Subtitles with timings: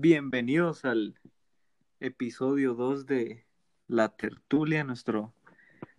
[0.00, 1.18] Bienvenidos al
[1.98, 3.44] episodio 2 de
[3.88, 5.34] La Tertulia, nuestro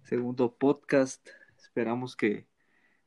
[0.04, 1.28] segundo podcast.
[1.58, 2.48] Esperamos que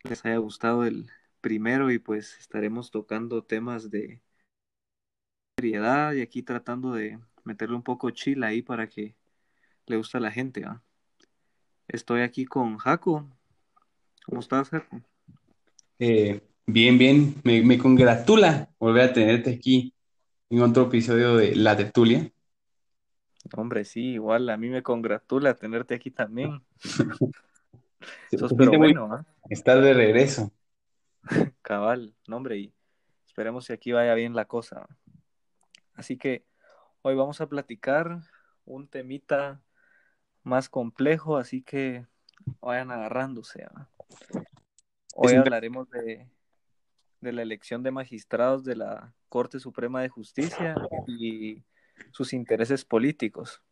[0.02, 1.09] les haya gustado el
[1.41, 4.20] primero y pues estaremos tocando temas de
[5.59, 9.16] seriedad y aquí tratando de meterle un poco chill ahí para que
[9.86, 10.62] le guste a la gente.
[11.88, 13.27] Estoy aquí con Jaco.
[14.27, 15.00] ¿Cómo estás, Jaco?
[15.98, 19.95] Eh, bien, bien, me, me congratula volver a tenerte aquí
[20.52, 22.30] en otro episodio de La Tertulia.
[23.56, 26.62] Hombre, sí, igual a mí me congratula tenerte aquí también.
[28.38, 29.23] Sos pero bueno, ¿eh?
[29.48, 30.52] Estar de regreso.
[31.62, 32.73] Cabal, no, hombre, y
[33.27, 34.87] esperemos que aquí vaya bien la cosa.
[35.95, 36.45] Así que
[37.01, 38.21] hoy vamos a platicar
[38.66, 39.62] un temita
[40.43, 42.07] más complejo, así que
[42.60, 43.66] vayan agarrándose.
[45.15, 46.29] Hoy hablaremos de,
[47.22, 50.74] de la elección de magistrados de la Corte Suprema de Justicia
[51.06, 51.62] y
[52.10, 53.62] sus intereses políticos.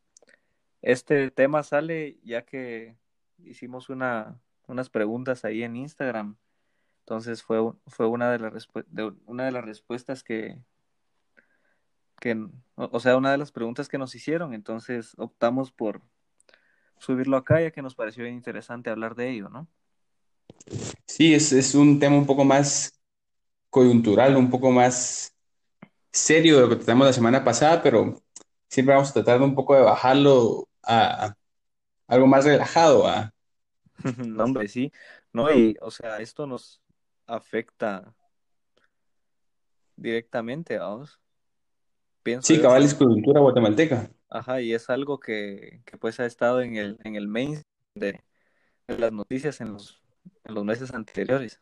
[0.81, 2.97] Este tema sale ya que
[3.45, 6.37] hicimos una, unas preguntas ahí en Instagram.
[7.01, 8.69] Entonces fue, fue una, de, las
[9.27, 10.57] una de las respuestas que,
[12.21, 14.55] que, o sea, una de las preguntas que nos hicieron.
[14.55, 16.03] Entonces optamos por
[16.99, 19.67] subirlo acá ya que nos pareció bien interesante hablar de ello, ¿no?
[21.07, 23.00] Sí, es, es un tema un poco más
[23.71, 25.35] coyuntural, un poco más
[26.13, 28.21] serio de lo que tratamos la semana pasada, pero
[28.69, 31.35] siempre vamos a tratar de un poco de bajarlo a,
[32.07, 33.07] algo más relajado.
[33.07, 33.33] ¿a?
[34.27, 34.93] no, hombre, sí.
[35.33, 36.83] No, y, o sea, esto nos
[37.27, 38.15] afecta
[39.97, 41.21] directamente, vamos.
[42.23, 44.11] Pienso sí, cabal es cultura guatemalteca.
[44.29, 47.63] Ajá, y es algo que, que, pues ha estado en el, en el main
[47.95, 48.23] de,
[48.87, 50.03] de las noticias en los,
[50.45, 51.61] en los meses anteriores.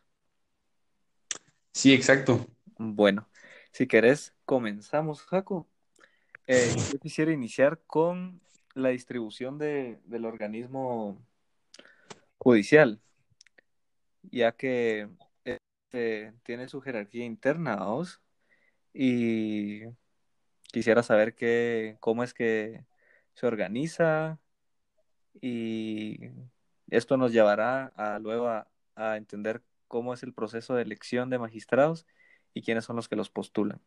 [1.71, 2.45] Sí, exacto.
[2.77, 3.27] Bueno,
[3.71, 5.67] si querés, comenzamos, Jaco.
[6.47, 8.41] Eh, yo quisiera iniciar con
[8.73, 11.17] la distribución de, del organismo
[12.37, 12.99] judicial,
[14.23, 15.09] ya que
[15.43, 18.21] este tiene su jerarquía interna, ¿vos?
[18.93, 19.81] Y
[20.71, 22.85] quisiera saber qué, cómo es que
[23.33, 24.39] se organiza
[25.41, 26.19] y
[26.89, 31.39] esto nos llevará a luego a, a entender cómo es el proceso de elección de
[31.39, 32.05] magistrados
[32.53, 33.81] y quiénes son los que los postulan.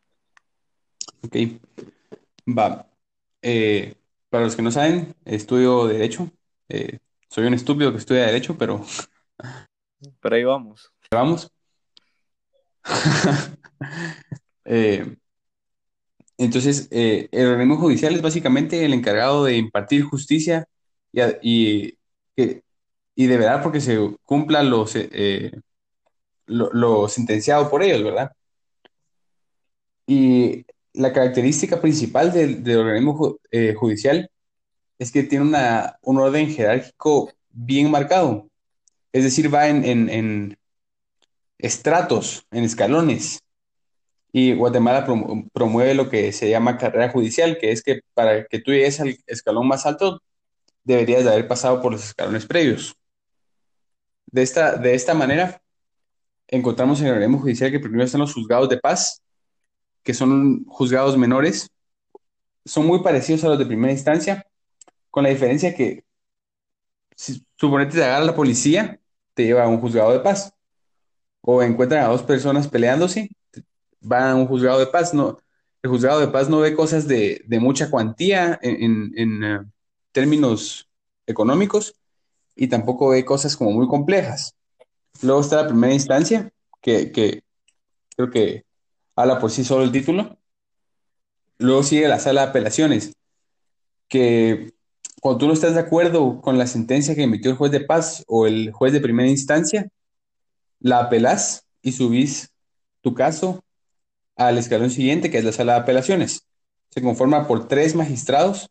[1.24, 1.36] Ok,
[2.46, 2.86] va.
[3.40, 3.94] Eh,
[4.28, 6.30] para los que no saben, estudio Derecho.
[6.68, 6.98] Eh,
[7.28, 8.84] soy un estúpido que estudia Derecho, pero...
[10.20, 10.92] Pero ahí vamos.
[11.12, 11.48] Vamos.
[14.64, 15.16] eh,
[16.36, 20.66] entonces, eh, el organismo judicial es básicamente el encargado de impartir justicia
[21.12, 21.98] y, y,
[23.14, 25.52] y de verdad porque se cumplan los, eh,
[26.46, 28.32] lo, sentenciado por ellos, ¿verdad?
[30.06, 34.30] Y la característica principal del, organismo eh, judicial
[34.98, 38.48] es que tiene una, un orden jerárquico bien marcado.
[39.12, 40.58] Es decir, va en, en,
[41.58, 43.40] estratos, en escalones.
[44.32, 45.06] Y Guatemala
[45.52, 49.16] promueve lo que se llama carrera judicial, que es que para que tú llegues al
[49.26, 50.22] escalón más alto,
[50.84, 52.96] deberías de haber pasado por los escalones previos.
[54.26, 55.61] De esta, de esta manera,
[56.52, 59.22] encontramos en el organismo judicial que primero están los juzgados de paz,
[60.02, 61.70] que son juzgados menores,
[62.64, 64.46] son muy parecidos a los de primera instancia,
[65.10, 66.04] con la diferencia que
[67.16, 69.00] si suponete te agarra la policía,
[69.34, 70.54] te lleva a un juzgado de paz.
[71.40, 73.30] O encuentran a dos personas peleándose,
[74.00, 75.14] van a un juzgado de paz.
[75.14, 75.38] No,
[75.82, 79.60] el juzgado de paz no ve cosas de, mucha cuantía en, en eh,
[80.12, 80.88] términos
[81.26, 81.94] económicos
[82.54, 84.54] y tampoco ve cosas como muy complejas.
[85.20, 86.50] Luego está la primera instancia,
[86.80, 87.42] que,
[88.16, 88.64] creo que
[89.14, 90.38] habla por sí solo el título.
[91.58, 93.12] Luego sigue la sala de apelaciones,
[94.08, 94.72] que
[95.20, 98.24] cuando tú no estás de acuerdo con la sentencia que emitió el juez de paz
[98.26, 99.88] o el juez de primera instancia,
[100.80, 102.50] la apelás y subís
[103.00, 103.62] tu caso
[104.34, 106.46] al escalón siguiente, que es la sala de apelaciones.
[106.90, 108.70] Se conforma por tres magistrados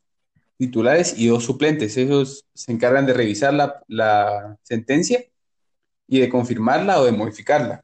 [0.58, 1.96] titulares y dos suplentes.
[1.98, 5.24] Ellos se encargan de revisar la, la sentencia
[6.12, 7.82] y de confirmarla o de modificarla.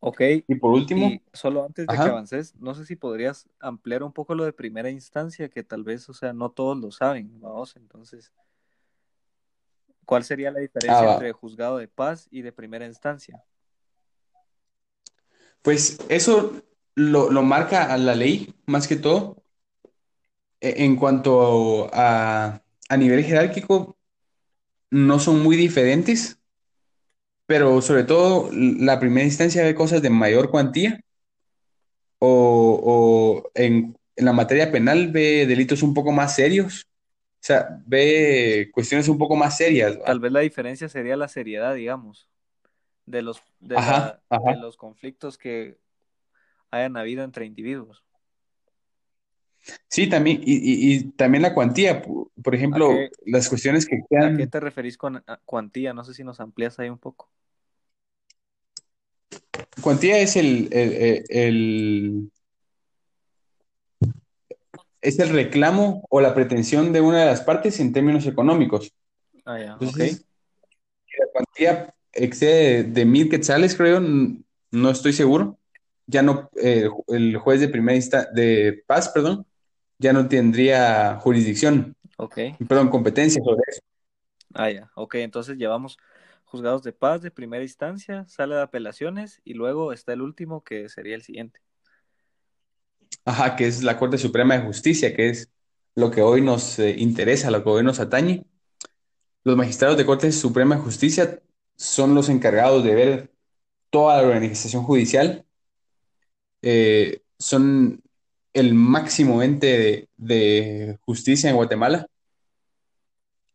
[0.00, 0.20] Ok.
[0.46, 1.10] Y por último.
[1.32, 4.90] solo antes de que avances, no sé si podrías ampliar un poco lo de primera
[4.90, 8.30] instancia, que tal vez, o sea, no todos lo saben, vamos, entonces.
[10.04, 13.42] ¿Cuál sería la diferencia ah, entre juzgado de paz y de primera instancia?
[15.62, 16.62] Pues eso
[16.94, 19.42] lo, lo marca la ley, más que todo.
[20.60, 22.60] E, en cuanto a,
[22.90, 23.96] a nivel jerárquico,
[24.90, 26.35] no son muy diferentes
[27.46, 31.00] pero sobre todo la primera instancia ve cosas de mayor cuantía
[32.18, 36.86] o, en en la materia penal ve delitos un poco más serios,
[37.34, 39.98] o sea, ve cuestiones un poco más serias.
[40.04, 42.28] Tal vez la diferencia sería la seriedad, digamos,
[43.04, 45.76] de los, de, Ajá, la, de los conflictos que
[46.70, 48.02] hayan habido entre individuos.
[49.88, 53.96] Sí, también, y, y- y también la cuantía, por ¿A ejemplo, qué, las cuestiones que
[53.96, 55.92] a qué quedan, te referís con ah, cuantía?
[55.92, 57.28] No sé si nos amplías ahí un poco.
[59.80, 62.30] cuantía es el, el, el- el-
[65.00, 68.92] es el reclamo o la pretensión de una de las partes en términos económicos.
[69.44, 69.82] Ah, ya, ok.
[69.82, 70.26] Entonces,
[71.06, 75.58] si la cuantía excede de mil quetzales, creo, no estoy seguro,
[76.06, 79.46] ya no, eh, el juez de primera insta- de paz, perdón,
[79.98, 82.38] ya no tendría jurisdicción, Ok.
[82.68, 83.80] perdón, competencia sobre eso.
[84.54, 85.16] Ah, ya, ok.
[85.16, 85.98] Entonces llevamos
[86.44, 90.88] juzgados de paz de primera instancia, sala de apelaciones y luego está el último que
[90.88, 91.60] sería el siguiente.
[93.24, 95.50] Ajá, que es la Corte Suprema de Justicia, que es
[95.94, 98.44] lo que hoy nos eh, interesa, lo que hoy nos atañe.
[99.44, 101.42] Los magistrados de Corte Suprema de Justicia
[101.76, 103.32] son los encargados de ver
[103.90, 105.46] toda la organización judicial,
[106.62, 108.02] eh, son
[108.56, 112.06] el máximo ente de, justicia en Guatemala.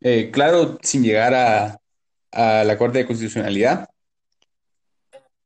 [0.01, 1.77] Eh, claro, sin llegar a,
[2.63, 3.89] la Corte de Constitucionalidad.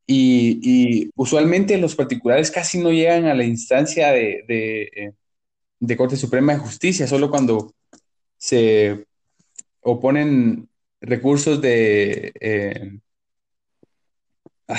[0.07, 5.13] Y, usualmente los particulares casi no llegan a la instancia de,
[5.79, 7.73] eh, Corte Suprema de Justicia, solo cuando
[8.37, 9.05] se
[9.81, 10.67] oponen
[11.01, 12.99] recursos de, eh,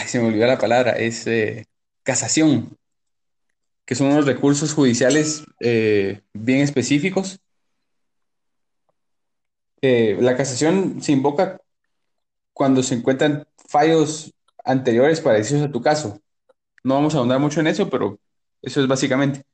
[0.07, 1.27] se me olvidó la palabra, es
[2.03, 2.77] casación,
[3.87, 7.39] que son unos recursos judiciales eh, bien específicos.
[9.81, 11.61] Eh, la casación se invoca
[12.53, 14.35] cuando se encuentran fallos
[14.65, 16.21] anteriores parecidos a tu caso.
[16.83, 18.19] No vamos a ahondar mucho en eso, pero
[18.61, 19.45] eso es básicamente.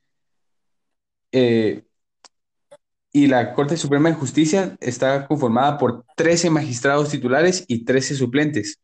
[1.31, 1.83] Eh,
[3.11, 8.79] y la Corte Suprema de Justicia está conformada por 13 magistrados titulares y 13 suplentes.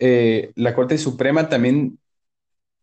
[0.00, 1.98] La Corte Suprema también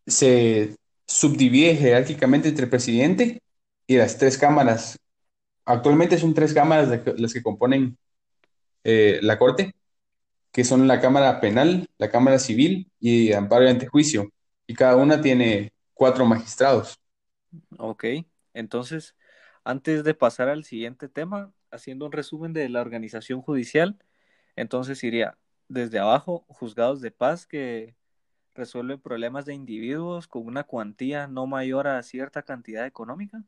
[0.06, 0.76] se
[1.06, 3.40] subdivide jerárquicamente entre el presidente
[3.86, 4.98] y las tres cámaras.
[5.64, 7.96] Actualmente son tres cámaras las que componen
[8.84, 9.74] eh, la Corte,
[10.52, 14.30] que son la Cámara Penal, la Cámara Civil y Amparo y Antejuicio.
[14.66, 16.98] Y cada una tiene cuatro magistrados.
[17.78, 18.04] Ok.
[18.54, 19.14] Entonces,
[19.64, 23.98] antes de pasar al siguiente tema, haciendo un resumen de la organización judicial,
[24.54, 25.36] entonces iría
[25.68, 27.96] desde abajo, juzgados de paz que
[28.56, 33.42] resuelven problemas de individuos con una cuantía no mayor a cierta cantidad económica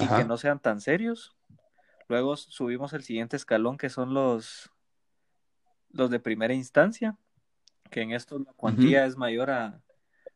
[0.00, 1.36] y que no sean tan serios.
[2.08, 4.70] Luego subimos el siguiente escalón que son los,
[5.90, 7.16] los de primera instancia,
[7.90, 9.82] que en esto la cuantía es mayor a,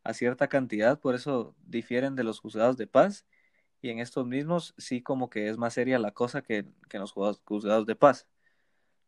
[0.03, 3.27] a cierta cantidad, por eso difieren de los juzgados de paz.
[3.83, 7.01] Y en estos mismos sí como que es más seria la cosa que, que en
[7.01, 8.27] los juzgados, de paz.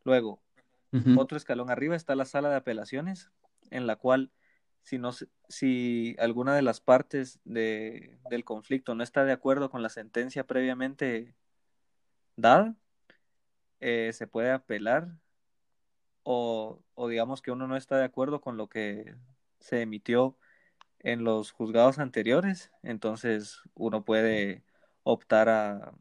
[0.03, 0.41] Luego,
[1.17, 3.29] otro escalón arriba está la sala de apelaciones,
[3.71, 4.31] en la cual
[4.81, 5.11] si, no,
[5.47, 10.45] si alguna de las partes de, del conflicto no está de acuerdo con la sentencia
[10.45, 11.35] previamente
[12.35, 12.75] dada,
[13.79, 15.09] eh, se puede apelar
[16.23, 19.15] o, o digamos que uno no está de acuerdo con lo que
[19.59, 20.37] se emitió
[20.99, 24.63] en los juzgados anteriores, entonces uno puede
[25.03, 25.93] optar a,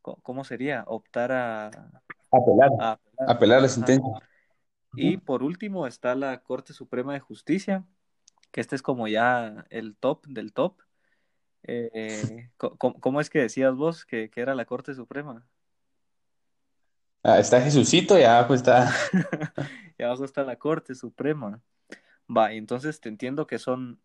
[0.00, 0.84] ¿cómo sería?
[0.86, 1.66] Optar a,
[2.30, 2.70] Apelar.
[2.80, 3.30] a apelar.
[3.36, 4.12] Apelar la sentencia.
[4.94, 7.84] Y por último está la Corte Suprema de Justicia,
[8.50, 10.80] que este es como ya el top del top.
[11.62, 15.46] Eh, ¿cómo, es que decías vos que, que era la Corte Suprema?
[17.24, 18.92] Ah, está Jesucito y abajo está.
[19.98, 21.62] Y abajo está la Corte Suprema.
[22.34, 24.00] Va, y entonces te entiendo que son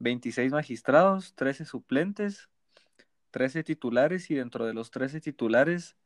[0.00, 2.48] 26 magistrados, 13 suplentes,
[3.30, 5.96] 13 titulares y dentro de los 13 titulares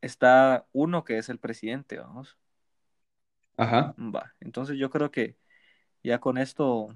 [0.00, 2.38] está uno que es el presidente, vamos.
[3.56, 3.94] Ajá.
[3.98, 5.36] Va, entonces yo creo que
[6.02, 6.94] ya con esto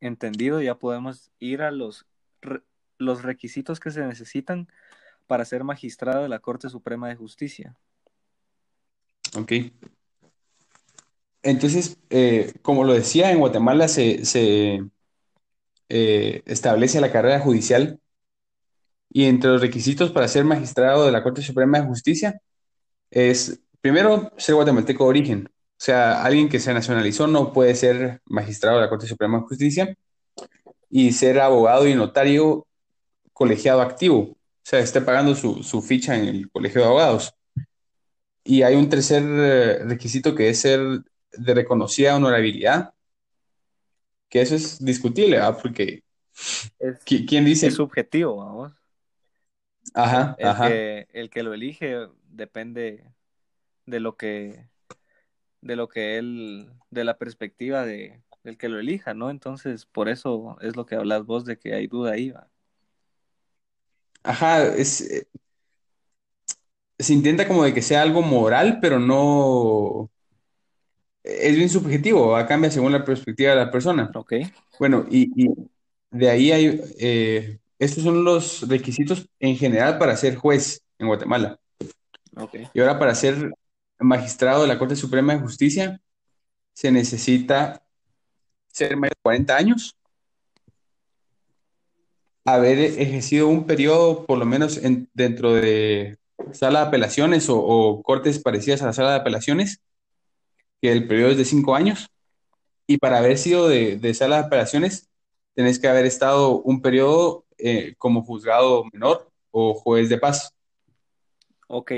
[0.00, 2.06] entendido ya podemos ir a los,
[2.40, 2.62] re-
[2.98, 4.68] los requisitos que se necesitan
[5.26, 7.76] para ser magistrado de la Corte Suprema de Justicia.
[9.36, 9.52] Ok.
[11.42, 14.84] Entonces, eh, como lo decía, en Guatemala se, se,
[15.88, 17.98] eh, establece la carrera judicial
[19.10, 22.40] y entre los requisitos para ser magistrado de la Corte Suprema de Justicia
[23.10, 25.48] es, primero, ser guatemalteco de origen.
[25.82, 29.44] O sea, alguien que se nacionalizó no puede ser magistrado de la Corte Suprema de
[29.46, 29.96] Justicia
[30.90, 32.66] y ser abogado y notario
[33.32, 34.18] colegiado activo.
[34.22, 37.34] O sea, esté pagando su, su ficha en el colegio de abogados.
[38.44, 40.80] Y hay un tercer eh, requisito que es ser
[41.32, 42.92] de reconocida honorabilidad,
[44.28, 45.58] que eso es discutible, ¿verdad?
[45.62, 46.02] Porque
[46.78, 47.68] Es, ¿qui- ¿quién dice?
[47.68, 48.72] es subjetivo, vamos.
[49.94, 50.68] Ajá, El ajá.
[50.68, 53.04] que, el que lo elige depende
[53.86, 54.68] de lo que,
[55.62, 59.30] de lo que él, de la perspectiva de, del que lo elija, ¿no?
[59.30, 62.50] Entonces, por eso es lo que hablas vos de que hay duda ahí, ¿va?
[64.24, 65.26] Ajá, es, eh,
[66.98, 70.10] se intenta como de que sea algo moral, pero no,
[71.22, 72.46] es bien subjetivo, ¿va?
[72.46, 74.14] Cambia según la perspectiva de la persona.
[74.14, 74.32] Ok,
[74.78, 75.50] Bueno, y, y
[76.10, 81.60] de ahí hay, eh, estos son los requisitos en general para ser juez en Guatemala.
[82.36, 83.52] ok, Y ahora para ser
[84.02, 86.00] magistrado de la Corte Suprema de Justicia
[86.74, 87.82] se necesita
[88.68, 89.96] ser mayor de 40 años,
[92.44, 96.18] haber ejercido un periodo por lo menos en- dentro de
[96.52, 99.80] sala de apelaciones o, o cortes parecidas a la sala de apelaciones,
[100.80, 102.08] que el periodo es de 5 años,
[102.86, 105.08] y para haber sido de, de sala de apelaciones
[105.54, 110.52] tenés que haber estado un periodo eh, como juzgado menor o juez de paz.
[111.68, 111.92] ok,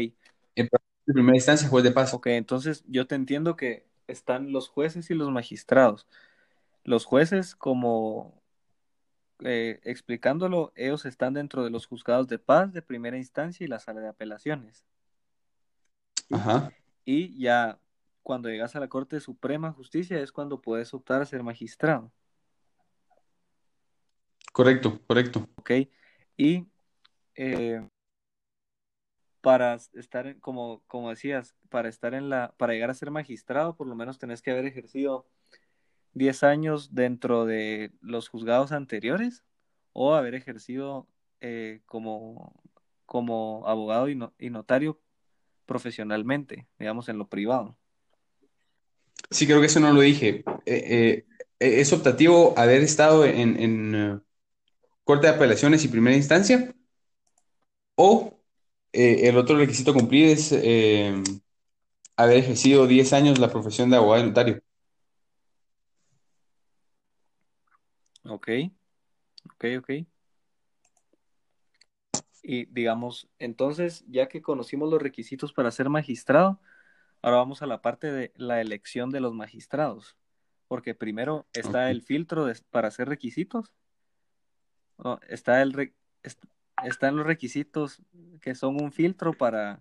[1.06, 2.14] En primera instancia, juez de paz.
[2.14, 2.28] ok.
[2.28, 6.06] Entonces, yo te entiendo que están los jueces y los magistrados.
[6.84, 8.42] Los jueces, como
[9.40, 13.80] eh, explicándolo, ellos están dentro de los juzgados de paz de primera instancia y la
[13.80, 14.84] sala de apelaciones.
[16.30, 16.72] Ajá,
[17.04, 17.78] Y ya
[18.22, 22.12] cuando llegas a la Corte Suprema de Justicia es cuando puedes optar a ser magistrado,
[24.52, 25.48] correcto, correcto.
[25.56, 25.70] ¿ok?
[26.36, 26.66] Y
[27.34, 27.86] eh,
[29.44, 33.76] para estar, en- como, como decías, para estar en la, para llegar a ser magistrado,
[33.76, 35.26] por lo menos tenés que haber ejercido
[36.14, 39.44] 10 años dentro de los juzgados anteriores
[39.92, 41.06] o haber ejercido
[41.42, 42.54] eh, como,
[43.04, 44.98] como abogado y, no- y notario
[45.66, 47.76] profesionalmente, digamos, en lo privado.
[49.30, 50.42] Sí, creo que eso no lo dije.
[50.64, 51.26] Eh,
[51.60, 54.22] eh, es optativo haber estado en, en,
[55.04, 56.74] Corte de Apelaciones y primera instancia,
[57.96, 58.33] o
[58.94, 61.22] eh, el otro requisito a cumplir es eh,
[62.16, 64.60] haber ejercido 10 años la profesión de abogado y notario.
[68.24, 68.48] Ok,
[69.54, 69.90] ok, ok.
[72.42, 76.60] Y digamos, entonces, ya que conocimos los requisitos para ser magistrado,
[77.22, 80.16] ahora vamos a la parte de la elección de los magistrados.
[80.68, 83.72] Porque primero está el filtro de- para hacer requisitos.
[84.98, 85.94] No, está el re-
[86.84, 88.02] están los requisitos
[88.40, 89.80] que son un filtro para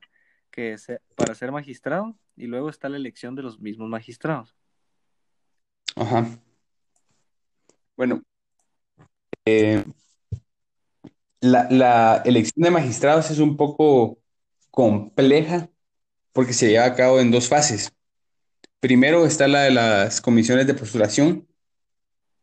[0.51, 0.75] que
[1.15, 4.55] para ser magistrado y luego está la elección de los mismos magistrados.
[5.95, 6.25] Ajá.
[7.95, 8.23] Bueno,
[9.45, 9.83] eh,
[11.41, 14.19] la, la elección de magistrados es un poco
[14.71, 15.69] compleja
[16.31, 17.93] porque se lleva a cabo en dos fases.
[18.79, 21.47] Primero está la de las comisiones de postulación,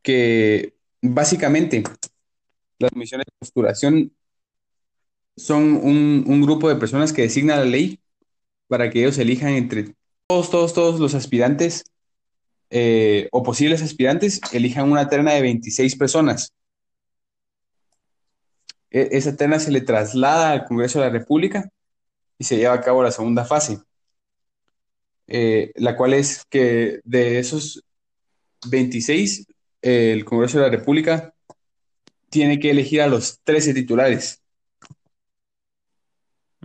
[0.03, 1.83] que básicamente
[2.79, 4.13] las comisiones de postulación
[5.41, 7.99] son un, un grupo de personas que designa la ley
[8.69, 9.95] para que ellos elijan entre
[10.29, 11.85] todos, todos, todos los aspirantes
[12.71, 16.53] eh, o posibles aspirantes, elijan una terna de 26 personas.
[18.91, 21.69] E- esa terna se le traslada al Congreso de la República
[22.39, 23.79] y se lleva a cabo la segunda fase,
[25.27, 27.83] eh, la cual es que de esos
[28.69, 29.47] 26,
[29.83, 31.35] eh, el Congreso de la República
[32.29, 34.41] tiene que elegir a los 13 titulares.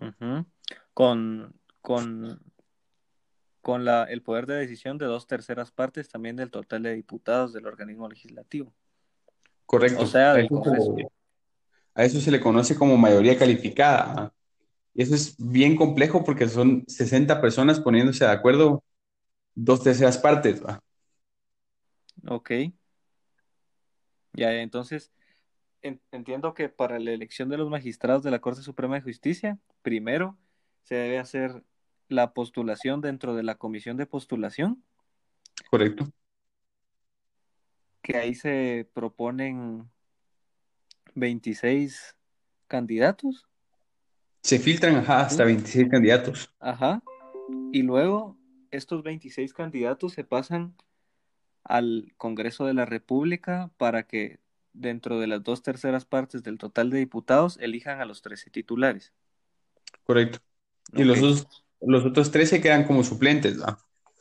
[0.01, 0.45] Ujú.
[0.93, 2.41] Con, con,
[3.61, 7.53] con la, el poder de decisión de dos terceras partes también del total de diputados
[7.53, 8.73] del organismo legislativo.
[9.65, 10.03] Correcto.
[10.03, 10.95] O sea, a, del eso Congreso.
[10.95, 11.07] se,
[11.95, 14.33] a eso se le conoce como mayoría calificada.
[14.93, 18.83] Y eso es bien complejo porque son 60 personas poniéndose de acuerdo
[19.53, 20.63] dos terceras partes.
[20.63, 20.79] ¿va?
[22.27, 22.51] Ok.
[24.33, 25.24] Ya, entonces, en-
[26.11, 30.37] entiendo que para la elección de los magistrados de la Corte Suprema de Justicia, primero
[30.83, 31.63] se debe hacer
[32.07, 34.83] la postulación dentro de la comisión de postulación,
[35.69, 36.07] Correcto.
[38.01, 39.89] que ahí se proponen
[41.15, 42.15] 26
[42.67, 43.47] candidatos.
[44.43, 46.53] Se filtran ajá, hasta 26 candidatos.
[46.59, 47.01] Ajá.
[47.71, 48.37] Y luego
[48.69, 50.75] estos 26 candidatos se pasan
[51.63, 54.39] al Congreso de la República para que
[54.75, 59.13] dentro de las dos terceras partes del total de diputados elijan a los 13 titulares.
[60.03, 60.39] Correcto.
[60.93, 63.57] Y los, dos- los otros 13 quedan como suplentes.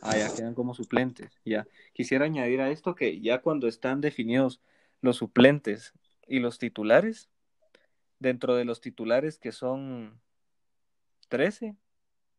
[0.01, 1.39] Ah, ya quedan como suplentes.
[1.45, 1.67] Ya.
[1.93, 4.61] Quisiera añadir a esto que ya cuando están definidos
[5.01, 5.93] los suplentes
[6.27, 7.29] y los titulares,
[8.19, 10.21] dentro de los titulares que son
[11.29, 11.77] 13,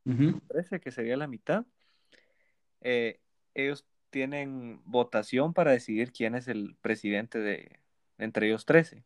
[0.05, 0.39] Ujú.
[0.47, 1.65] 13 que sería la mitad,
[2.81, 3.19] eh,
[3.53, 7.79] ellos tienen votación para decidir quién es el presidente de
[8.17, 9.03] entre ellos 13.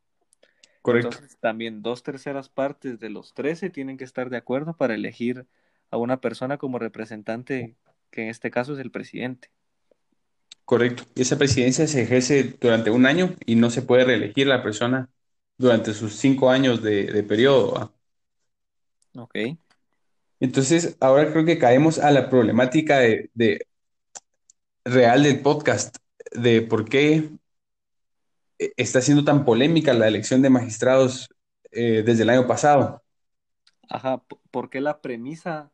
[0.82, 1.18] Correcto.
[1.18, 5.48] Entonces, también dos terceras partes de los 13 tienen que estar de acuerdo para elegir
[5.92, 7.76] a una persona como representante,
[8.12, 9.52] que en este caso es el presidente.
[10.66, 11.04] Correcto.
[11.16, 15.10] Y esa presidencia se ejerce durante un año y no se puede reelegir la persona
[15.58, 17.94] durante sus cinco años de, de periodo.
[19.16, 19.36] Ok.
[20.40, 23.68] Entonces, ahora creo que caemos a la problemática de, de-
[24.86, 25.98] real del podcast,
[26.32, 27.30] de por qué
[28.60, 31.30] está siendo tan polémica la elección de magistrados
[31.72, 33.02] eh, desde el año pasado.
[33.88, 35.72] Ajá, porque la premisa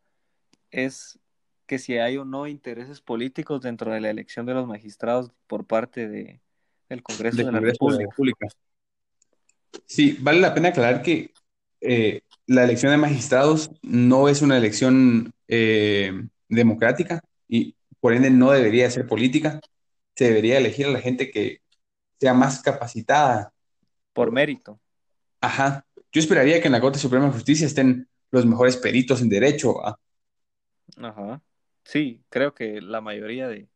[0.71, 1.19] es
[1.65, 5.65] que si hay o no intereses políticos dentro de la elección de los magistrados por
[5.65, 6.41] parte de,
[6.89, 8.09] del Congreso del de la Congreso de la República.
[8.09, 8.47] República.
[9.85, 11.33] Sí, vale la pena aclarar que
[11.81, 16.13] eh, la elección de magistrados no es una elección eh,
[16.47, 19.59] democrática y por ende no debería ser política.
[20.15, 21.61] Se debería elegir a la gente que
[22.19, 23.53] sea más capacitada.
[24.13, 24.79] Por mérito.
[25.41, 25.85] Ajá.
[26.11, 29.75] Yo esperaría que en la Corte Suprema de Justicia estén los mejores peritos en derecho.
[30.97, 31.41] Ajá.
[31.83, 33.67] Sí, creo que la mayoría de...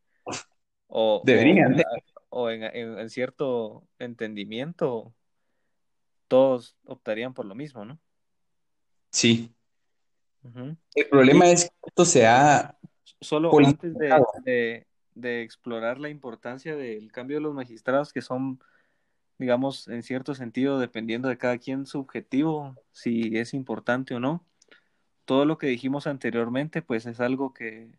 [0.88, 1.86] O, Deberían o, de.
[2.30, 5.14] o en, en- en cierto entendimiento,
[6.28, 8.00] todos optarían por lo mismo, ¿no?
[9.12, 9.54] Sí.
[10.96, 12.76] El problema es que esto se ha
[13.22, 14.88] solo antes de,
[15.22, 18.60] de explorar la importancia del cambio de los magistrados, que son,
[19.38, 24.46] digamos, en cierto sentido, dependiendo de cada quien subjetivo, si es importante o no,
[25.26, 27.92] todo lo que dijimos anteriormente, pues es algo que,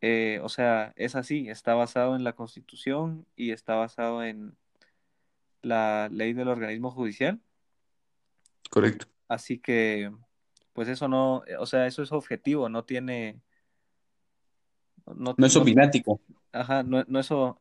[0.00, 4.56] eh, o sea, es así, está basado en la Constitución y está basado en
[5.62, 7.40] la ley del organismo judicial.
[8.70, 9.06] Correcto.
[9.28, 10.10] Así que,
[10.72, 13.40] pues eso no, o sea, eso es objetivo, no tiene,
[15.06, 16.20] no, No es no, opinático.
[16.52, 17.60] ajá, no, no eso,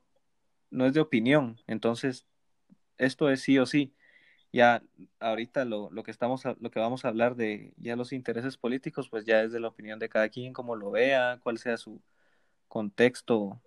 [0.72, 1.60] no es de opinión.
[1.68, 2.28] Entonces,
[2.98, 3.96] esto es sí o sí.
[4.54, 4.84] Ya
[5.20, 8.58] ahorita lo, lo que estamos, a- lo que vamos a hablar de ya los intereses
[8.58, 11.78] políticos, pues ya es de la opinión de cada quien, cómo lo vea, cuál sea
[11.78, 12.02] su
[12.70, 13.62] contexto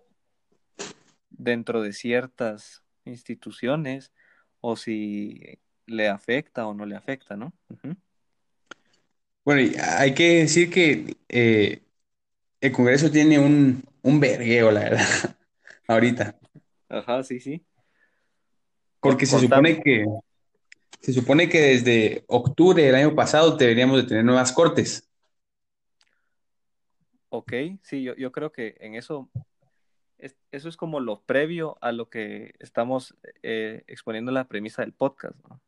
[1.31, 4.13] dentro de ciertas instituciones,
[4.61, 5.41] o si
[5.87, 7.53] le afecta o no le afecta, ¿no?
[9.45, 11.83] Bueno, hay que decir que eh,
[12.65, 15.37] el Congreso tiene un, un vergueo, la verdad,
[15.89, 16.39] ahorita.
[16.89, 17.63] Ajá, sí, sí.
[19.01, 20.07] Porque se supone que,
[21.01, 25.07] se supone que desde octubre del año pasado deberíamos de tener nuevas cortes.
[27.29, 29.29] Ok, sí, yo, yo creo que en eso,
[30.17, 34.95] es- eso es como lo previo a lo que estamos eh, exponiendo la premisa del
[34.95, 35.61] podcast, ¿no?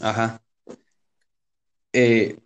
[0.00, 0.40] Ajá.
[1.92, 2.38] Eh,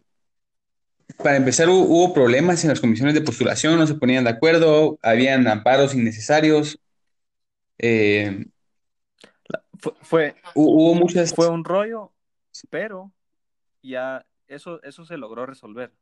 [1.22, 4.98] para empezar, hu- hubo problemas en las comisiones de postulación, no se ponían de acuerdo,
[5.02, 6.78] habían amparos innecesarios,
[7.78, 8.46] eh,
[9.78, 11.32] fue, fue, hu- hubo muchas...
[11.34, 12.12] fue un rollo,
[12.70, 13.12] pero
[13.82, 15.92] ya eso, eso se logró resolver.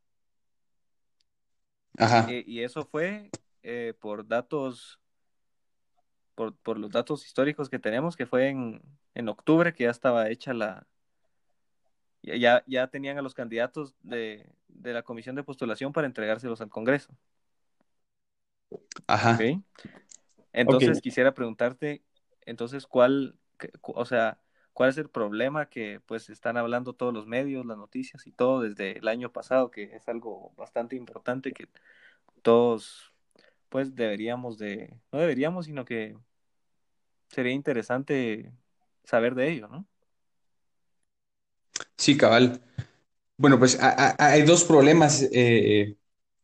[1.98, 3.30] Ajá, Eh, y eso fue
[3.62, 5.00] eh, por datos,
[6.34, 8.82] por, por los datos históricos que tenemos, que fue en,
[9.14, 10.86] en octubre que ya estaba hecha la,
[12.22, 16.70] ya, ya, tenían a los candidatos de, de la comisión de postulación para entregárselos al
[16.70, 17.12] Congreso.
[19.06, 19.38] ajá.
[20.52, 22.02] Entonces quisiera preguntarte,
[22.42, 23.36] entonces, ¿cuál,
[23.82, 24.38] o sea,
[24.72, 28.60] cuál es el problema que pues están hablando todos los medios, las noticias y todo
[28.60, 31.68] desde el año pasado, que es algo bastante importante que
[32.42, 33.12] todos
[33.68, 36.16] pues deberíamos de, no deberíamos, sino que
[37.28, 38.52] sería interesante
[39.04, 39.86] saber de ello, ¿no?
[42.02, 42.60] Sí, cabal.
[43.38, 45.96] Bueno, pues a- a- hay dos problemas eh,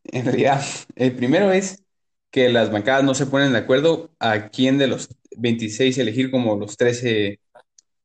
[0.05, 0.63] en realidad.
[0.97, 1.85] El primero es
[2.31, 6.57] que las bancadas no se ponen de acuerdo a quién de los 26 elegir como
[6.57, 7.41] los 13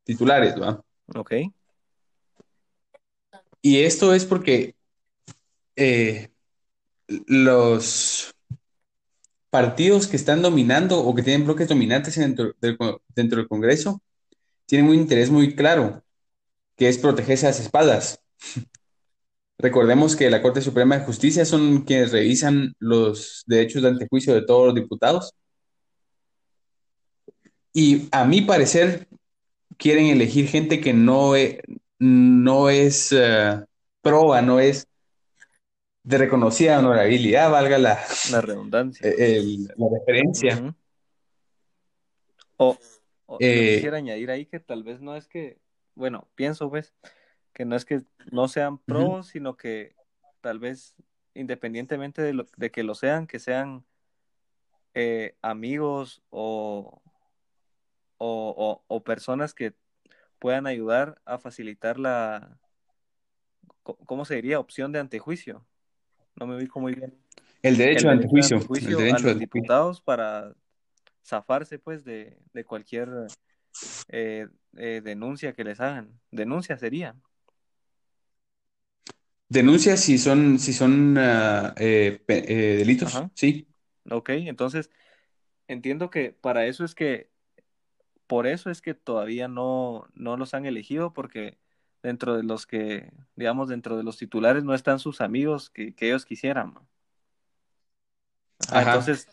[0.05, 0.83] titulares, ¿va?
[1.15, 1.33] Ok,
[3.61, 4.75] Y esto es porque
[5.75, 6.29] eh,
[7.27, 8.33] los
[9.49, 12.77] partidos que están dominando o que tienen bloques dominantes dentro del,
[13.15, 14.01] dentro del Congreso
[14.67, 16.02] tienen un interés muy claro,
[16.83, 18.21] que es protegerse las espaldas.
[19.57, 24.41] Recordemos que la Corte Suprema de Justicia son quienes revisan los derechos de antejuicio de
[24.41, 25.33] todos los diputados.
[27.71, 29.07] Y a mi parecer,
[29.77, 31.59] quieren elegir gente que no es,
[31.99, 33.63] no es eh,
[34.01, 34.85] proba, no es
[36.03, 37.97] de reconocida honorabilidad, valga la,
[38.29, 39.09] la redundancia.
[39.09, 40.75] el- la referencia.
[42.57, 42.77] O,
[43.39, 45.62] Eh, quisiera añadir ahí que tal vez no es que,
[45.95, 46.93] bueno, pienso pues,
[47.53, 49.95] que no es que no sean pros, sino que
[50.41, 50.95] tal vez
[51.33, 53.85] independientemente de, lo, de que lo sean, que sean
[54.93, 57.01] eh, amigos o,
[58.17, 59.73] o, o, o personas que
[60.39, 62.59] puedan ayudar a facilitar la,
[63.83, 64.59] ¿cómo se diría?
[64.59, 65.65] Opción de antejuicio.
[66.35, 67.17] No me ubico muy bien.
[67.61, 68.57] El derecho, El de derecho antejuicio.
[68.57, 70.53] de antejuicio El a derecho los de diputados para
[71.25, 73.09] zafarse pues de, de cualquier
[74.09, 74.47] eh,
[74.77, 76.19] eh, denuncia que les hagan.
[76.31, 77.15] Denuncia sería.
[79.49, 83.31] Denuncias si son, si son ah, eh, eh, delitos, Ajá.
[83.35, 83.67] sí.
[84.11, 84.91] Ok, entonces
[85.67, 87.31] entiendo que para eso es que,
[88.27, 91.59] por eso es que todavía no, no los han elegido, porque
[92.03, 96.07] dentro de los que, digamos, dentro de los titulares no están sus amigos que, que
[96.07, 96.75] ellos quisieran.
[98.59, 98.83] Ajá, Ajá.
[98.83, 99.27] entonces,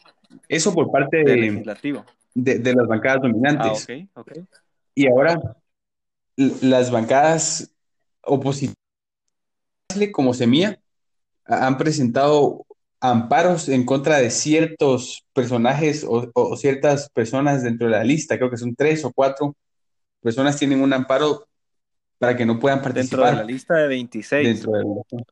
[0.48, 2.04] Eso por parte del de, legislativo.
[2.34, 3.22] de- de las bancadas
[3.54, 3.76] Ah, dominantes.
[3.76, 4.32] ok, ok.
[4.94, 5.40] Y ahora
[6.36, 7.74] las bancadas
[8.22, 8.76] opositoras,
[10.12, 10.78] como Semilla,
[11.46, 12.66] ha- han presentado
[13.00, 18.36] amparos en contra de ciertos personajes o, o ciertas personas dentro de la lista.
[18.38, 19.56] Creo que son tres o cuatro
[20.22, 21.46] personas tienen un amparo
[22.18, 23.46] para que no puedan Dentro de la participar.
[23.46, 25.24] lista de 26, dentro de la...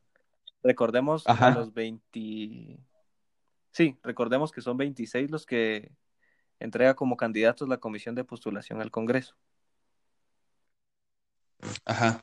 [0.63, 2.79] recordemos a Ajá, los 20,
[3.73, 5.93] sí, recordemos que son 26 los que
[6.61, 9.35] entrega como candidatos la comisión de postulación al Congreso.
[11.85, 12.23] ajá.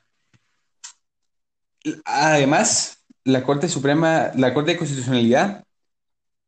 [2.06, 5.64] Además, la Corte Suprema, la Corte de Constitucionalidad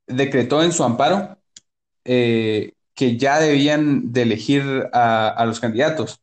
[0.08, 1.38] decretó en su amparo
[2.06, 6.19] eh, que ya debían de elegir a, a los candidatos.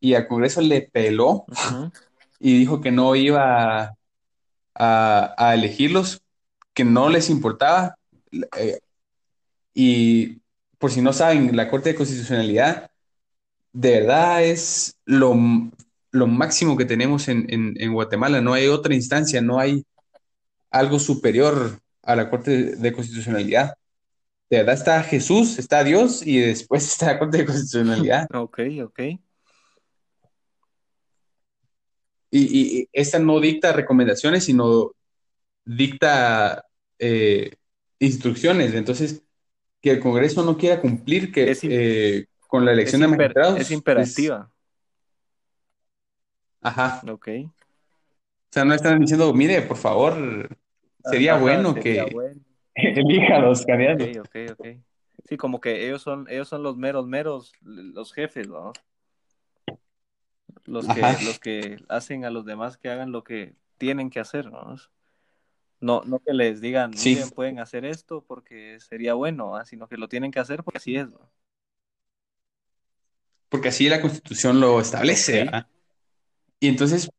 [0.00, 1.44] Y al Congreso le peló
[2.40, 3.94] y dijo que no iba a,
[4.74, 6.22] a- a elegirlos,
[6.74, 7.94] que no les importaba.
[8.58, 8.80] Eh,
[9.74, 10.41] y
[10.82, 12.90] por si no saben, la Corte de Constitucionalidad
[13.72, 15.36] de verdad es lo,
[16.10, 18.40] lo máximo que tenemos en, en- en Guatemala.
[18.40, 19.84] No hay otra instancia, no hay
[20.72, 23.74] algo superior a la Corte de Constitucionalidad.
[24.50, 28.26] De verdad está Jesús, está Dios y después está la Corte de Constitucionalidad.
[28.34, 28.98] Ok, ok.
[32.32, 32.40] Y,
[32.80, 34.90] y esta no dicta recomendaciones, sino
[35.64, 36.64] dicta
[36.98, 37.52] eh,
[38.00, 38.74] instrucciones.
[38.74, 39.22] Entonces,
[39.82, 44.50] que el Congreso no quiera cumplir que, eh, con la elección de magistrados es imperativa.
[46.62, 47.02] ajá.
[47.08, 47.28] Ok.
[48.50, 50.14] O sea, no están diciendo, mire, por favor,
[51.04, 52.40] sería Ajá, bueno sería que bueno.
[52.74, 54.08] elija los Ok, candidatos.
[54.20, 54.66] ok, ok.
[55.24, 58.72] Sí, como que ellos son, ellos son los meros, meros, los jefes, ¿no?
[60.64, 61.18] Los que, Ajá.
[61.20, 64.76] los que hacen a los demás que hagan lo que tienen que hacer, ¿no?
[65.82, 67.14] No, no que les digan, Sí.
[67.14, 69.64] miren, pueden hacer esto porque sería bueno, ¿ah?
[69.66, 71.30] sino que lo tienen que hacer porque así es, ¿no?
[73.48, 75.50] Porque así la Constitución lo establece.
[76.60, 77.10] Y entonces,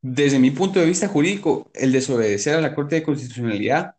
[0.00, 3.96] desde mi punto de vista jurídico, el desobedecer a la Corte de Constitucionalidad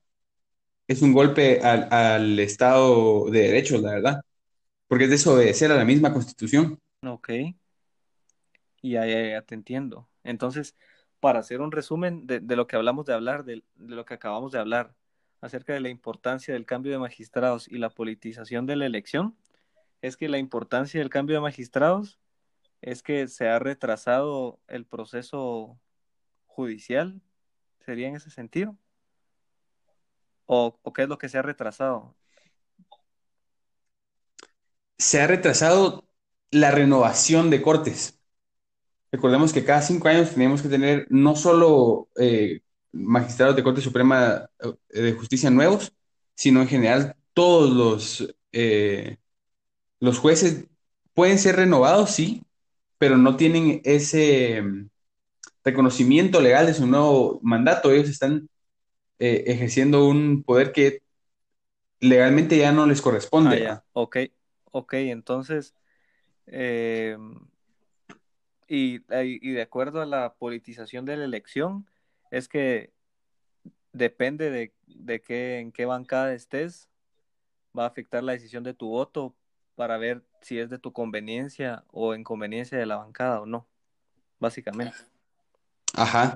[0.88, 4.22] es un golpe al, al Estado de Derecho, la verdad.
[4.88, 6.80] Porque es desobedecer a la misma Constitución.
[7.04, 7.30] Ok.
[8.82, 10.10] Y ya, ya, ya te entiendo.
[10.24, 10.76] Entonces,
[11.26, 14.60] para hacer un resumen de, lo que hablamos de hablar, de, lo que acabamos de
[14.60, 14.94] hablar,
[15.42, 19.36] acerca de la importancia del cambio de magistrados y la politización de la elección,
[20.04, 22.20] es que la importancia del cambio de magistrados
[22.84, 25.80] es que se ha retrasado el proceso
[26.46, 27.20] judicial,
[27.80, 28.78] ¿sería en ese sentido?
[30.46, 32.16] ¿O, o qué es lo que se ha retrasado?
[35.00, 36.08] Se ha retrasado
[36.52, 38.15] la renovación de cortes.
[39.16, 42.60] Recordemos que cada cinco años tenemos que tener no solo eh,
[42.92, 44.50] magistrados de Corte Suprema
[44.92, 45.94] eh, de Justicia nuevos,
[46.36, 49.18] sino en general todos los, eh,
[50.02, 50.66] los jueces
[51.14, 52.44] pueden ser renovados, sí,
[52.98, 54.90] pero no tienen ese mm,
[55.66, 57.92] reconocimiento legal de su nuevo mandato.
[57.92, 58.50] Ellos están
[59.20, 61.02] ejerciendo un poder que
[62.00, 63.02] legalmente ya no les
[63.44, 63.58] Ah, corresponde.
[63.58, 63.84] ya, ¿va?
[63.94, 64.18] ok,
[64.72, 65.76] ok, entonces,
[66.48, 67.18] eh,
[68.68, 71.88] y, y de acuerdo a la politización de la elección,
[72.32, 72.94] es que
[73.94, 76.90] depende de, de qué, en qué bancada estés,
[77.78, 79.36] va a afectar la decisión de tu voto
[79.76, 83.68] para ver si es de tu conveniencia o en conveniencia de la bancada o no,
[84.40, 84.96] básicamente.
[85.94, 86.36] Ajá.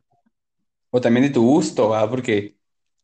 [0.92, 2.10] O también de tu gusto, ¿va?
[2.10, 2.56] Porque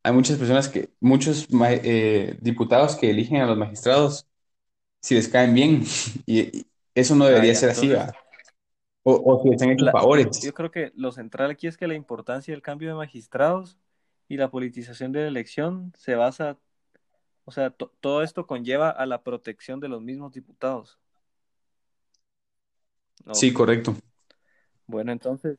[0.03, 4.27] hay muchas personas que, muchos eh, diputados que eligen a los magistrados
[5.01, 5.83] si les caen bien.
[6.25, 8.13] Y, eso no Ah, debería ser así, ¿va?
[9.07, 10.41] O, o si les han hecho la- favores.
[10.41, 13.77] yo creo que lo central aquí es que la importancia del cambio de magistrados
[14.27, 16.57] y la politización de la elección se basa,
[17.45, 20.99] o sea, to- todo esto conlleva a la protección de los mismos diputados.
[23.33, 23.95] Sí, correcto.
[24.87, 25.57] bueno, entonces,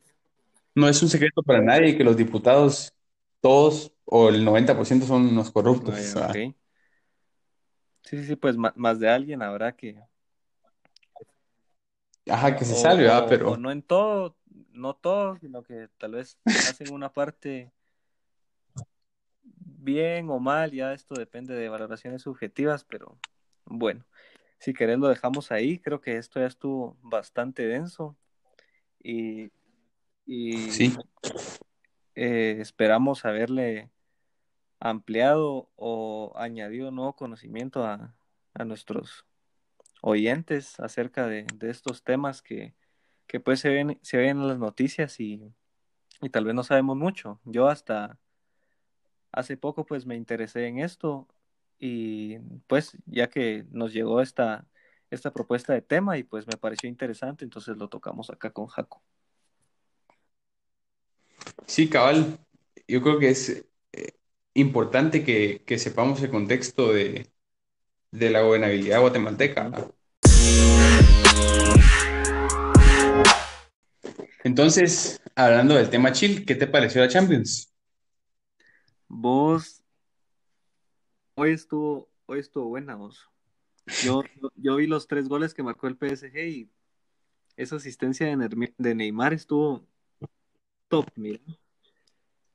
[0.74, 2.92] No es un secreto para nadie que los diputados,
[3.40, 5.94] todos o el 90% son unos corruptos.
[6.32, 6.54] Sí,
[8.04, 10.00] sí, sí, pues más de alguien habrá que,
[12.28, 14.36] Ajá, que se o, o, o Pero no en todo,
[14.72, 17.72] no todos, sino que tal vez hacen una parte
[19.42, 23.16] bien o mal, ya esto depende de valoraciones subjetivas, pero
[23.64, 24.04] bueno,
[24.58, 28.16] si querés lo dejamos ahí, creo que esto ya estuvo bastante denso
[29.02, 29.52] y,
[30.26, 30.96] y sí,
[32.16, 33.90] eh, esperamos haberle
[34.80, 38.14] ampliado o añadido nuevo conocimiento a,
[38.54, 39.24] a nuestros
[40.02, 42.74] oyentes acerca de, de estos temas que,
[43.26, 45.42] que pues se ven, se ven en las noticias y,
[46.22, 47.40] y tal vez no sabemos mucho.
[47.44, 48.18] Yo hasta
[49.32, 51.28] hace poco pues me interesé en esto
[51.78, 54.66] y pues ya que nos llegó esta,
[55.10, 59.02] esta propuesta de tema y pues me pareció interesante, entonces lo tocamos acá con Jaco.
[61.66, 62.38] sí, cabal.
[62.88, 64.12] Yo creo que es eh,
[64.54, 67.26] importante que, que sepamos el contexto de,
[68.10, 69.70] de la gobernabilidad guatemalteca.
[74.44, 77.72] Entonces, hablando del tema chill, ¿qué te pareció la Champions?
[79.08, 79.82] Vos,
[81.34, 83.28] hoy estuvo, hoy estuvo buena vos.
[84.02, 86.70] Yo, yo, yo vi los tres goles que marcó el PSG y
[87.56, 89.86] esa asistencia de, Nermi- de Neymar estuvo
[90.88, 91.40] top, mira.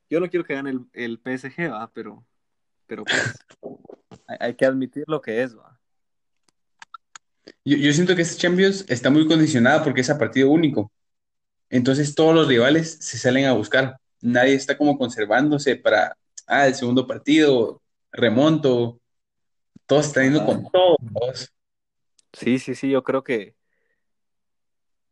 [0.08, 2.24] Yo no quiero que gane el, el PSG, va, pero,
[2.86, 3.38] pero pues
[4.26, 5.78] hay, hay que admitir lo que es, va.
[7.64, 10.90] Yo, yo siento que esta Champions está muy condicionada porque es a partido único.
[11.70, 13.98] Entonces todos los rivales se salen a buscar.
[14.20, 17.80] Nadie está como conservándose para, ah, el segundo partido,
[18.12, 19.00] remonto.
[19.86, 21.52] Todos están yendo con todos.
[22.32, 23.54] Sí, sí, sí, yo creo que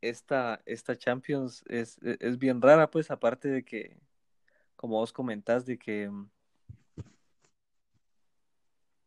[0.00, 3.98] esta, esta Champions es, es es bien rara, pues, aparte de que,
[4.76, 6.10] como vos comentás, de que,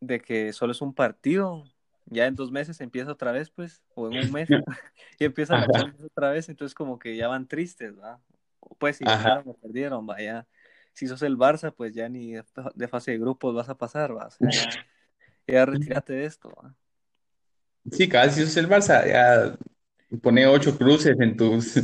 [0.08, 1.64] de que solo es un partido,
[2.06, 4.50] ya en dos meses empieza otra vez, pues, o en un mes,
[5.20, 8.20] y empieza la otra vez, entonces como que ya van tristes, ¿va?
[8.78, 10.48] Pues si ganaron o perdieron, va, ya.
[10.94, 14.28] Si sos el Barça, pues ya ni de, fase de grupos vas a pasar, va,
[14.28, 14.70] o sea, ya,
[15.48, 16.76] ya retírate de esto, va.
[17.92, 19.58] Sí, cada vez si sos el Barça, ya
[20.22, 21.76] pone ocho cruces en tus...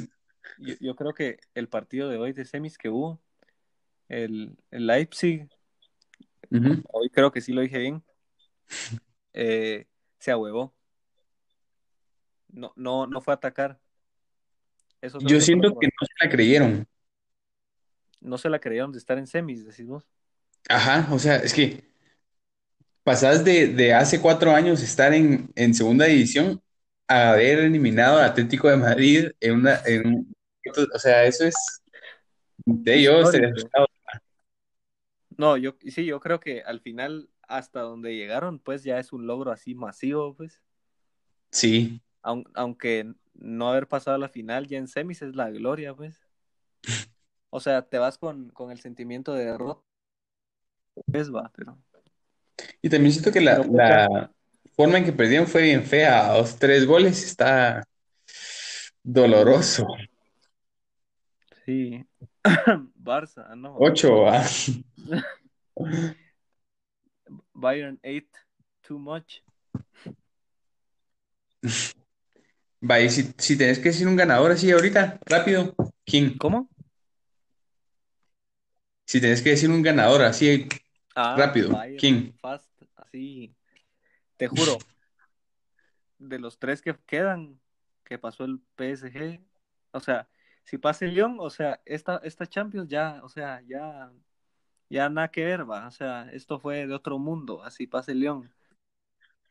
[0.59, 3.19] yo, yo creo que el partido de hoy de semis que hubo,
[4.07, 5.47] el, el Leipzig,
[6.91, 8.03] hoy creo que sí lo dije bien,
[9.33, 9.87] eh,
[10.19, 10.73] se ahuevó,
[12.49, 13.79] no, no, no fue a atacar,
[15.01, 16.87] eso Yo siento que no se la creyeron.
[18.21, 20.03] no se la creyeron de estar en semis, decís vos.
[20.67, 21.83] Ajá, o sea, es que
[23.03, 26.61] pasás de, de hace cuatro años estar en, en segunda división
[27.07, 30.27] a haber eliminado al Atlético de Madrid en una, en
[30.93, 31.55] o sea, eso es
[32.65, 33.87] de asustado.
[35.37, 39.27] No, yo sí, yo creo que al final, hasta donde llegaron, pues ya es un
[39.27, 40.61] logro así masivo, pues.
[41.51, 45.93] Sí, Aun- aunque no haber pasado a la final ya en semis es la gloria,
[45.93, 46.21] pues.
[47.51, 49.83] O sea, te vas con, con el sentimiento de derrota,
[51.11, 51.77] pues va, pero,
[52.81, 54.31] y también siento que la, la
[54.75, 57.83] forma en que perdieron fue bien fea, dos, tres goles está
[59.03, 59.87] doloroso.
[61.65, 62.05] sí.
[62.95, 63.75] Barça, no.
[63.79, 64.43] Ocho, ah.
[67.59, 68.29] Bayern ate
[68.81, 69.41] too much.
[72.81, 76.37] Vaya, si, si tenés que decir un ganador así ahorita, rápido, ¿quién?
[76.37, 76.69] ¿Cómo?
[79.05, 80.67] Si tenés que decir un ganador así
[81.15, 82.33] Ah, rápido, Bayern, ¿quién?
[82.39, 83.53] fast, así.
[84.37, 84.77] Te juro,
[86.17, 87.59] de los tres que quedan,
[88.05, 89.41] que pasó el PSG,
[89.91, 90.29] o sea,
[90.63, 94.11] si pasa el Lyon, o sea, esta, esta Champions ya, o sea, ya,
[94.89, 98.19] ya nada que ver, va, o sea, esto fue de otro mundo, así pasa el
[98.21, 98.51] Lyon.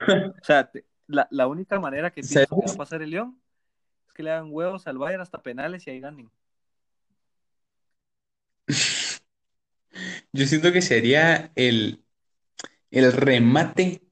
[0.41, 3.41] O sea, te- la, la única manera que pienso que va a pasar el Lyon
[4.09, 6.31] es que le hagan huevos al Bayern hasta penales y ahí ganen.
[10.33, 12.03] Yo siento que sería el,
[12.91, 14.03] el remate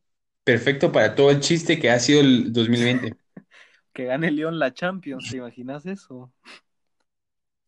[0.45, 3.17] perfecto para todo el chiste que ha sido el 2020.
[3.93, 6.33] Que gane el Lyon la Champions, ¿te imaginas eso?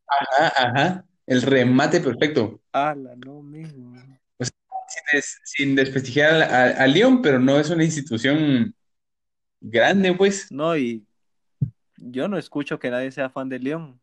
[0.07, 2.61] Ajá, ajá, el remate perfecto.
[2.73, 3.77] Ala, no, mijo.
[4.39, 4.53] O sea,
[4.89, 8.75] sin, des- sin desprestigiar al, al- al Lyon, pero no es una institución
[9.61, 10.49] grande, pues.
[10.51, 11.07] No, y
[11.97, 14.01] yo no escucho que nadie sea fan del Lyon,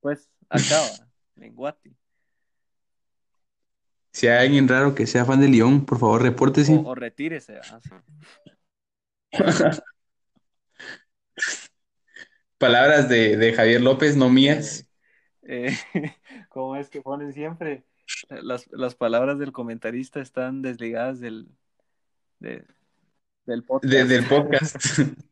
[0.00, 1.96] pues acaba, en Guati.
[4.12, 6.74] Si hay alguien raro que sea fan de Lyon, por favor, O, repórtese.
[6.90, 7.80] o retírese, ¿verdad?
[7.82, 7.94] Sí.
[12.58, 14.88] Palabras de, de Javier López, no Eh, mías.
[15.42, 15.76] eh,
[16.58, 17.84] como es que ponen siempre,
[18.30, 21.48] las, las palabras del comentarista están desligadas del,
[22.40, 22.64] de,
[23.46, 23.92] del podcast.
[23.94, 24.76] de- del podcast.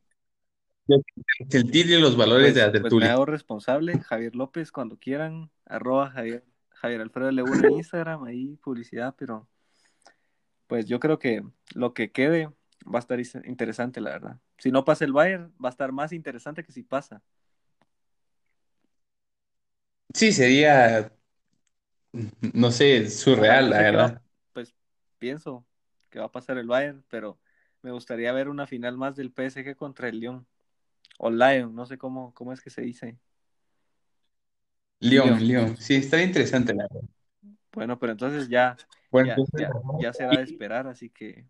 [0.88, 1.02] El
[1.50, 3.12] sentir y los valores Pues, de la pues me tertulia.
[3.14, 9.12] hago responsable, Javier López, cuando quieran, arroba Javier, Javier Alfredo L1 en Instagram, ahí publicidad,
[9.18, 9.48] pero
[10.68, 11.42] pues yo creo que
[11.74, 12.52] lo que quede
[12.86, 14.38] va a estar interesante, la verdad.
[14.58, 17.20] Si no pasa el Bayern, va a estar más interesante que si pasa.
[20.14, 21.12] Sí, sería,
[22.54, 24.22] no sé, surreal, Ajá, yo la sé que va- verdad.
[24.52, 24.74] pues
[25.18, 25.66] pienso
[26.10, 27.38] que va a pasar el Bayern, pero
[27.82, 30.46] me gustaría ver una final más del PSG contra el Lyon.
[31.18, 33.18] O Lion, no sé cómo, cómo es que se dice.
[35.00, 35.48] León, Lyon.
[35.48, 35.76] León.
[35.78, 37.08] Sí, estaría interesante, la verdad.
[37.72, 38.76] Bueno, pero entonces ya,
[39.10, 41.46] Bueno, ya, entonces, ya, ya será de esperar, así que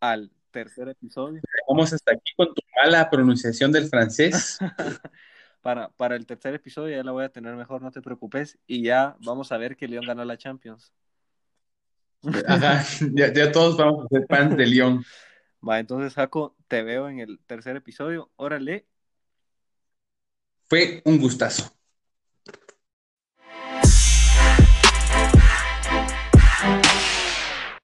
[0.00, 4.58] al tercer episodio, vamos hasta aquí con tu mala pronunciación del francés.
[5.60, 8.82] para, para el tercer episodio ya la voy a tener mejor, no te preocupes, y
[8.82, 10.92] ya vamos a ver que León ganó la Champions.
[12.46, 15.04] Ajá, ya, ya todos vamos a ser fans de León.
[15.66, 18.30] Va, entonces Jaco, te veo en el tercer episodio.
[18.36, 18.86] Órale.
[20.68, 21.79] Fue un gustazo.